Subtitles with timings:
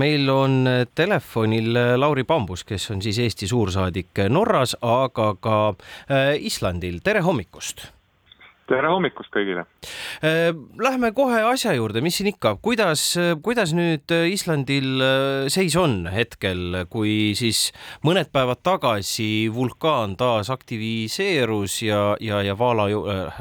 [0.00, 0.64] meil on
[0.96, 5.56] telefonil Lauri Pambus, kes on siis Eesti suursaadik Norras, aga ka
[6.40, 7.00] Islandil.
[7.04, 7.90] tere hommikust
[8.70, 9.64] tere hommikust kõigile!
[10.22, 10.50] Äh,
[10.82, 13.02] lähme kohe asja juurde, mis siin ikka, kuidas,
[13.44, 15.02] kuidas nüüd Islandil
[15.52, 17.68] seis on hetkel, kui siis
[18.06, 22.88] mõned päevad tagasi vulkaan taas aktiviseerus ja, ja, ja vaala,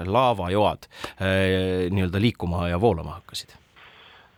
[0.06, 0.90] laavajoad
[1.20, 3.59] nii-öelda liikuma ja voolama hakkasid?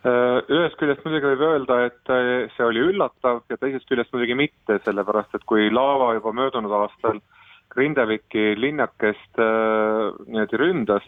[0.02, 4.34] Äh, ühest küljest muidugi võib öelda, et äh, see oli üllatav ja teisest küljest muidugi
[4.34, 7.20] mitte, sellepärast et kui laava juba möödunud aastal
[7.70, 11.06] Grindaviki linnakest äh, niimoodi ründas,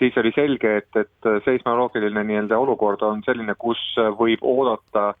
[0.00, 3.78] siis oli selge, et, et seismoloogiline nii-öelda olukord on selline, kus
[4.18, 5.12] võib oodata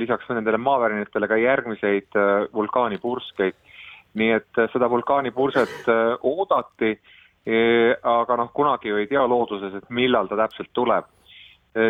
[0.00, 2.16] lisaks nendele maavärinatele ka järgmiseid
[2.56, 3.58] vulkaanipurskeid.
[4.16, 5.90] nii et seda vulkaanipurset
[6.24, 6.94] oodati,
[8.14, 11.12] aga noh, kunagi ju ei tea looduses, et millal ta täpselt tuleb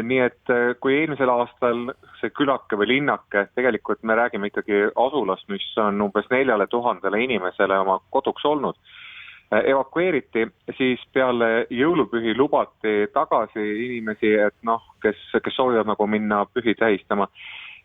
[0.02, 5.46] nii et äh, kui eelmisel aastal see külake või linnake, tegelikult me räägime ikkagi asulast,
[5.52, 8.77] mis on umbes neljale tuhandele inimesele oma koduks olnud,
[9.52, 16.45] äh, evakueeriti, siis peale jõulupühi lubati tagasi inimesi, et noh, kes, kes soovivad nagu minna
[16.52, 17.29] pühi tähistama.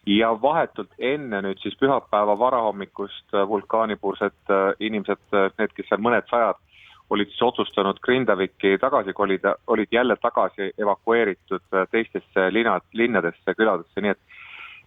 [0.05, 6.59] ja vahetult enne nüüd siis pühapäeva varahommikust vulkaanipurset inimesed, need, kes seal mõned sajad
[7.09, 14.01] olid siis otsustanud Grindaviki tagasi kolida, olid jälle tagasi evakueeritud äh, teistesse linnad, linnadesse, küladesse,
[14.01, 14.39] nii et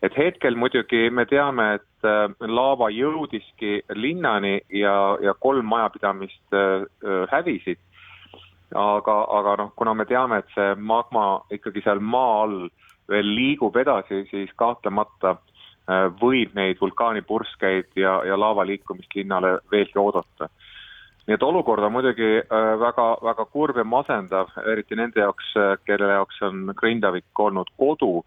[0.05, 6.87] et hetkel muidugi me teame, et äh, laava jõudiski linnani ja, ja kolm majapidamist äh,
[7.33, 7.81] hävisid.
[8.75, 12.69] aga, aga noh, kuna me teame, et see magma ikkagi seal maa all
[13.09, 15.37] veel liigub edasi, siis kahtlemata
[16.20, 20.48] võib neid vulkaanipurskeid ja, ja laava liikumist linnale veelgi oodata
[21.27, 25.75] nii et olukord on muidugi äh, väga, väga kurb ja masendav, eriti nende jaoks, äh,
[25.87, 28.23] kelle jaoks on Grindavik olnud kodu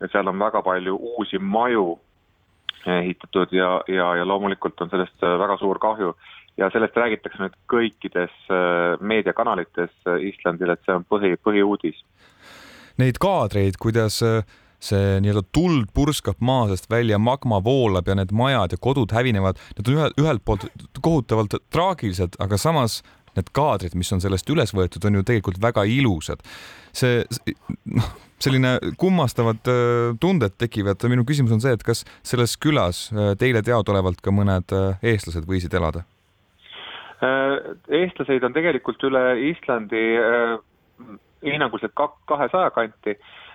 [0.00, 1.98] ja seal on väga palju uusi maju
[2.86, 6.14] ehitatud ja, ja, ja loomulikult on sellest äh, väga suur kahju.
[6.56, 8.32] ja sellest räägitakse nüüd kõikides
[9.00, 12.02] meediakanalites Islandil, et see on põhi, põhiuudis.
[13.00, 14.42] Neid kaadreid, kuidas äh
[14.82, 19.60] see nii-öelda tuld purskab maa seest välja, magma voolab ja need majad ja kodud hävinevad,
[19.78, 20.66] need on ühelt, ühelt poolt
[21.00, 23.00] kohutavalt traagilised, aga samas
[23.36, 26.42] need kaadrid, mis on sellest üles võetud, on ju tegelikult väga ilusad.
[26.92, 27.22] see,
[27.88, 28.10] noh,
[28.42, 31.04] selline kummastavad äh, tunded tekivad.
[31.08, 35.48] minu küsimus on see, et kas selles külas äh, teile teadaolevalt ka mõned äh, eestlased
[35.48, 36.06] võisid elada?
[37.22, 39.20] eestlaseid on tegelikult üle
[39.52, 40.00] Islandi
[41.46, 41.94] hinnanguliselt
[42.26, 43.14] kahesaja kanti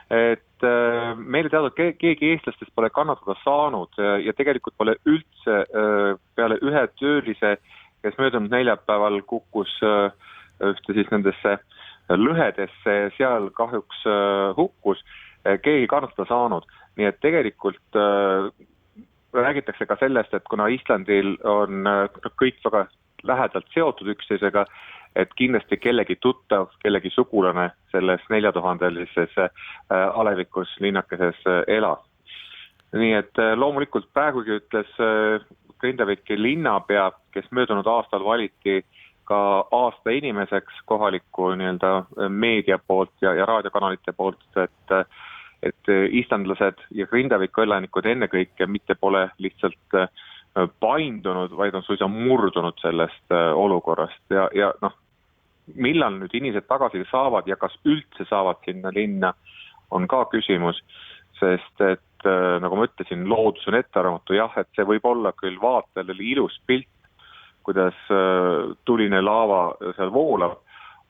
[0.10, 6.60] et äh, meile teada keegi eestlastest pole kannatada saanud ja tegelikult pole üldse äh, peale
[6.64, 7.58] ühe töölise,
[8.06, 10.12] kes möödunud neljapäeval kukkus äh,
[10.64, 11.58] ühte siis nendesse
[12.08, 14.06] lõhedesse, seal kahjuks
[14.56, 15.02] hukkus,
[15.44, 16.64] keegi kannatada saanud.
[16.98, 17.98] nii et tegelikult
[19.36, 21.84] räägitakse ka sellest, et kuna Islandil on
[22.40, 22.86] kõik väga
[23.28, 24.64] lähedalt seotud üksteisega,
[25.18, 29.50] et kindlasti kellegi tuttav, kellegi sugulane selles neljatuhandelises äh,
[29.90, 32.04] alevikus linnakeses äh, elas.
[32.94, 34.94] nii et äh, loomulikult praegugi ütles
[35.78, 38.80] Grindaviki linnapea, kes möödunud aastal valiti
[39.30, 39.40] ka
[39.72, 44.96] aasta inimeseks kohaliku nii-öelda meedia poolt ja, ja raadiokanalite poolt, et
[45.66, 49.96] et islandlased ja Grindaviku elanikud ennekõike mitte pole lihtsalt
[50.80, 54.94] paindunud, vaid on suisa murdunud sellest olukorrast ja, ja noh,
[55.76, 59.34] millal nüüd inimesed tagasi saavad ja kas üldse saavad sinna linna,
[59.92, 60.80] on ka küsimus,
[61.40, 65.60] sest et äh, nagu ma ütlesin, loodus on ettearvamatu, jah, et see võib olla küll
[65.62, 66.90] vaatajale ilus pilt,
[67.68, 70.60] kuidas äh, tuline laava seal voolab,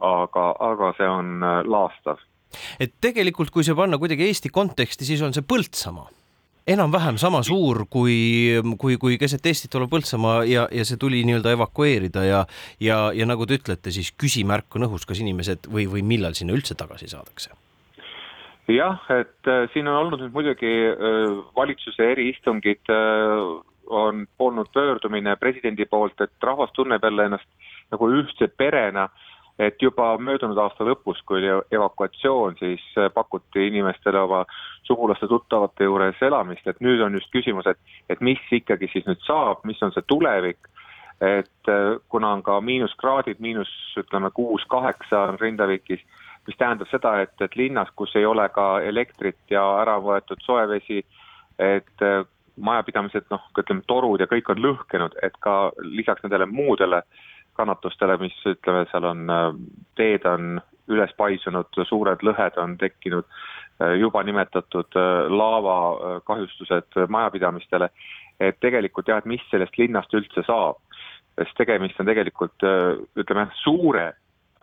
[0.03, 2.21] aga, aga see on äh, laastav.
[2.79, 6.09] et tegelikult, kui see panna kuidagi Eesti konteksti, siis on see Põltsamaa
[6.67, 8.17] enam-vähem sama suur kui,
[8.79, 12.41] kui, kui keset Eestit olev Põltsamaa ja, ja see tuli nii-öelda evakueerida ja,
[12.83, 16.57] ja, ja nagu te ütlete, siis küsimärk on õhus, kas inimesed või, või millal sinna
[16.57, 17.55] üldse tagasi saadakse?
[18.67, 23.45] jah, et äh, siin on olnud nüüd muidugi äh, valitsuse eriistungid äh,
[23.87, 27.47] on olnud pöördumine presidendi poolt, et rahvas tunneb jälle ennast
[27.95, 33.67] nagu ühtse perena äh, et juba möödunud aasta lõpus, kui oli evakuatsioon, siis äh, pakuti
[33.67, 34.43] inimestele oma
[34.87, 39.65] sugulaste-tuttavate juures elamist, et nüüd on just küsimus, et, et mis ikkagi siis nüüd saab,
[39.65, 40.69] mis on see tulevik,
[41.25, 46.05] et äh, kuna on ka miinuskraadid, miinus ütleme kuus-kaheksa on Rindavikis,
[46.47, 50.67] mis tähendab seda, et, et linnas, kus ei ole ka elektrit ja ära võetud soe
[50.69, 51.01] vesi,
[51.57, 52.21] et äh,
[52.57, 57.25] majapidamised, noh, ütleme torud ja kõik on lõhkenud, et ka lisaks nendele muudele äh,
[57.57, 59.47] kannatustele, mis ütleme, seal on, äh,
[59.99, 63.25] teed on üles paisunud, suured lõhed on tekkinud,
[63.99, 64.95] juba nimetatud
[65.29, 67.89] laavakahjustused majapidamistele,
[68.39, 70.79] et tegelikult jah, et mis sellest linnast üldse saab,
[71.35, 72.63] sest tegemist on tegelikult
[73.19, 74.07] ütleme, suure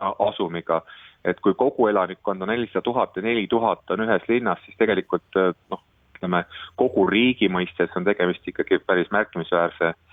[0.01, 0.81] asumiga,
[1.23, 5.39] et kui kogu elanikkond on nelisada tuhat ja neli tuhat on ühes linnas, siis tegelikult
[5.69, 5.85] noh,
[6.17, 6.41] ütleme
[6.81, 10.04] kogu riigi mõistes on tegemist ikkagi päris märkimisväärse Äh,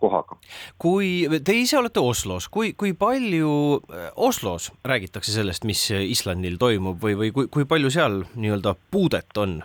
[0.00, 0.36] kohaga.
[0.78, 3.50] kui te ise olete Oslos, kui, kui palju
[3.92, 9.36] äh, Oslos räägitakse sellest, mis Islandil toimub või, või kui, kui palju seal nii-öelda puudet
[9.36, 9.58] on?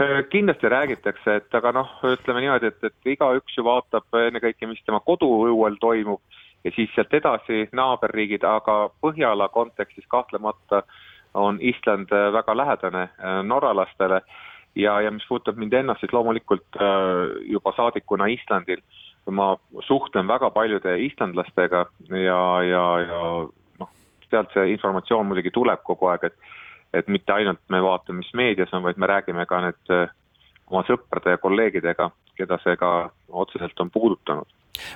[0.00, 4.84] Äh, kindlasti räägitakse, et aga noh, ütleme niimoodi, et, et igaüks ju vaatab ennekõike, mis
[4.84, 6.20] tema koduõuel toimub
[6.64, 10.82] ja siis sealt edasi naaberriigid, aga Põhjala kontekstis kahtlemata
[11.34, 13.08] on Island väga lähedane
[13.46, 14.20] norralastele
[14.74, 18.82] ja, ja mis puudutab mind ennast, siis loomulikult äh, juba saadikuna Islandil
[19.30, 23.20] ma suhtlen väga paljude islandlastega ja, ja, ja
[23.78, 23.90] noh,
[24.30, 26.56] sealt see informatsioon muidugi tuleb kogu aeg, et
[26.90, 30.08] et mitte ainult me vaatame, mis meedias on, vaid me räägime ka nüüd äh,
[30.66, 32.08] oma sõprade ja kolleegidega,
[32.40, 33.10] keda see ka
[33.44, 34.48] otseselt on puudutanud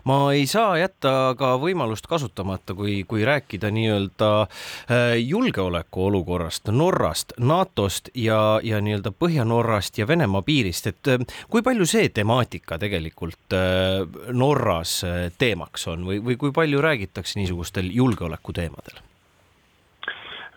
[0.05, 8.13] ma ei saa jätta ka võimalust kasutamata, kui, kui rääkida nii-öelda äh, julgeolekuolukorrast, Norrast, NATO-st
[8.19, 14.05] ja, ja nii-öelda Põhja-Norrast ja Venemaa piirist, et äh, kui palju see temaatika tegelikult äh,
[14.33, 15.01] Norras
[15.39, 19.03] teemaks on või, või kui palju räägitakse niisugustel julgeolekuteemadel?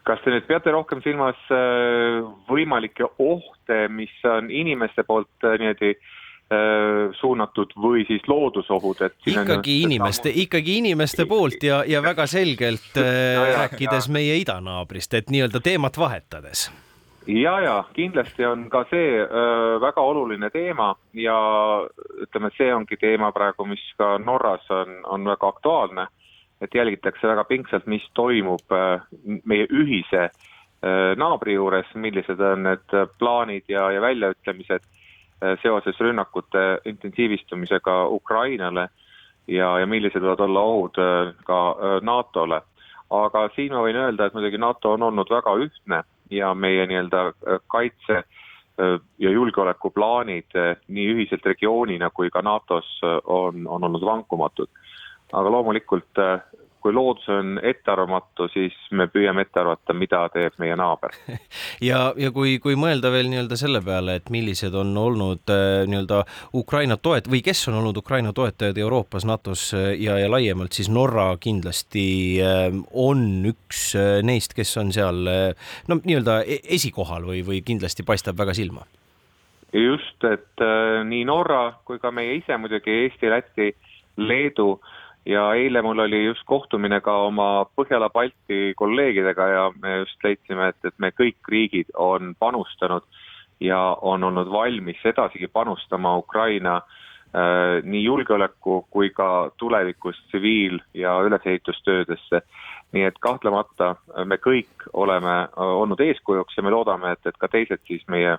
[0.07, 1.35] kas te nüüd peate rohkem silmas
[2.47, 6.26] võimalikke ohte, mis on inimeste poolt niimoodi äh, Äh,
[7.19, 13.03] suunatud või siis loodusohud, et ikkagi inimeste, ikkagi inimeste poolt ja, ja väga selgelt äh,
[13.35, 14.13] ja, ja, rääkides ja.
[14.13, 16.69] meie idanaabrist, et nii-öelda teemat vahetades.
[17.27, 21.37] ja, ja kindlasti on ka see öö, äh, väga oluline teema ja
[22.23, 26.07] ütleme, see ongi teema praegu, mis ka Norras on, on väga aktuaalne,
[26.61, 28.99] et jälgitakse väga pingsalt, mis toimub öö,
[29.43, 35.03] meie ühise öö, naabri juures, millised on need plaanid ja, ja väljaütlemised Äh,
[35.61, 38.87] seoses rünnakute intensiivistumisega Ukrainale
[39.47, 42.61] ja, ja millised võivad olla ohud äh, ka äh, NATO-le.
[43.09, 47.21] aga siin ma võin öelda, et muidugi NATO on olnud väga ühtne ja meie nii-öelda
[47.71, 48.23] kaitse
[48.77, 50.57] ja julgeolekuplaanid
[50.91, 54.67] nii ühiselt regioonina kui ka NATO-s on, on olnud vankumatud.
[55.31, 56.19] aga loomulikult
[56.87, 61.15] kui loodus on ettearvamatu, siis me püüame ette arvata, mida teeb meie naaber.
[61.89, 66.21] ja, ja kui, kui mõelda veel nii-öelda selle peale, et millised on olnud äh, nii-öelda
[66.55, 70.87] Ukraina toet- või kes on olnud Ukraina toetajad Euroopas, NATO-s äh, ja, ja laiemalt, siis
[70.87, 72.05] Norra kindlasti
[72.39, 73.89] äh, on üks
[74.23, 78.87] neist, kes on seal no nii-öelda e-, esikohal või, või kindlasti paistab väga silma
[79.75, 83.73] just, et äh, nii Norra kui ka meie ise muidugi Eesti, Läti,
[84.23, 84.95] Leedu äh,
[85.27, 90.79] ja eile mul oli just kohtumine ka oma Põhjala-Balti kolleegidega ja me just leidsime, et,
[90.87, 93.03] et me kõik riigid on panustanud
[93.59, 101.19] ja on olnud valmis edasigi panustama Ukraina äh, nii julgeoleku kui ka tulevikus tsiviil- ja
[101.21, 102.41] ülesehitustöödesse.
[102.95, 103.95] nii et kahtlemata
[104.25, 108.37] me kõik oleme äh, olnud eeskujuks ja me loodame, et, et ka teised siis meie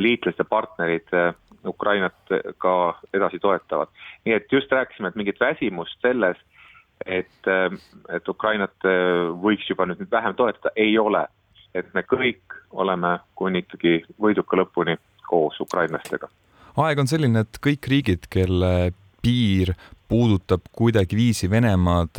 [0.00, 1.34] liitlaste partnerid äh,
[1.66, 2.74] Ukrainat ka
[3.14, 3.88] edasi toetavad.
[4.24, 6.38] nii et just rääkisime, et mingit väsimust selles,
[7.06, 7.48] et,
[8.08, 8.88] et Ukrainat
[9.42, 11.26] võiks juba nüüd vähem toetada, ei ole.
[11.74, 14.96] et me kõik oleme kuni ikkagi võiduka lõpuni
[15.28, 16.28] koos ukrainlastega.
[16.76, 18.92] aeg on selline, et kõik riigid, kelle
[19.22, 19.74] piir
[20.08, 22.18] puudutab kuidagiviisi Venemaad,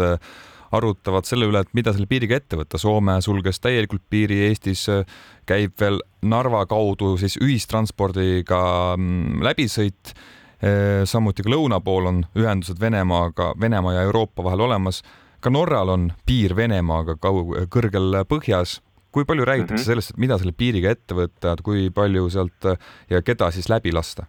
[0.76, 2.80] arutavad selle üle, et mida selle piiriga ette võtta.
[2.82, 5.04] Soome sulges täielikult piiri, Eestis äh,
[5.50, 8.62] käib veel Narva kaudu siis ühistranspordiga
[8.98, 10.14] mm, läbisõit.
[10.62, 15.02] Äh, samuti ka lõuna pool on ühendused Venemaaga, Venemaa ja Euroopa vahel olemas.
[15.42, 18.80] ka Norral on piir Venemaaga kaug-, kõrgel põhjas.
[19.12, 19.86] kui palju räägitakse mm -hmm.
[19.86, 22.78] sellest, et mida selle piiriga ette võtta, et kui palju sealt
[23.10, 24.26] ja keda siis läbi lasta?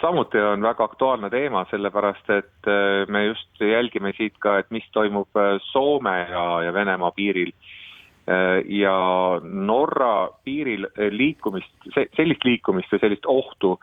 [0.00, 4.86] Samuti on väga aktuaalne teema, sellepärast et äh, me just jälgime siit ka, et mis
[4.92, 7.52] toimub äh, Soome ja, ja Venemaa piiril.
[8.28, 8.94] Äh, ja
[9.42, 13.78] Norra piiril liikumist, sellist liikumist või sellist ohtu,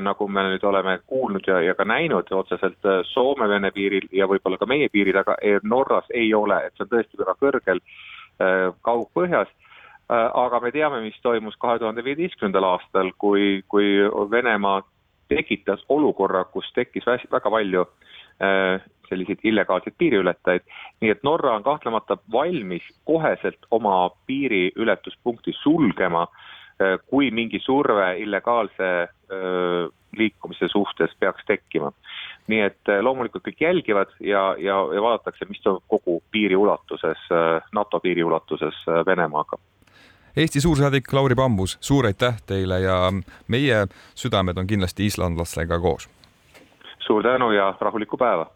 [0.00, 4.64] nagu me nüüd oleme kuulnud ja, ja ka näinud otseselt Soome-Vene piiril ja võib-olla ka
[4.66, 5.34] meie piiri taga,
[5.68, 7.82] Norras ei ole, et see on tõesti väga kõrgel
[8.86, 9.52] kaugpõhjas
[10.08, 13.90] aga me teame, mis toimus kahe tuhande viieteistkümnendal aastal, kui, kui
[14.30, 14.80] Venemaa
[15.28, 17.84] tekitas olukorra, kus tekkis väga palju
[18.42, 20.64] äh, selliseid illegaalseid piiriületajaid,
[21.00, 26.26] nii et Norra on kahtlemata valmis koheselt oma piiriületuspunkti sulgema,
[26.80, 31.92] äh, kui mingi surve illegaalse äh, liikumise suhtes peaks tekkima.
[32.48, 37.26] nii et loomulikult kõik jälgivad ja, ja, ja vaadatakse, mis toimub kogu piiri ulatuses,
[37.76, 39.58] NATO piiri ulatuses Venemaaga
[40.38, 43.12] Eesti suursaadik Lauri Pambus, suur aitäh teile ja
[43.48, 43.78] meie
[44.14, 46.08] südamed on kindlasti islandlastega koos.
[46.98, 48.46] suur tänu ja rahulikku päeva